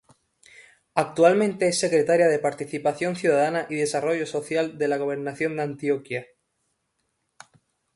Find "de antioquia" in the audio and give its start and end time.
5.57-6.25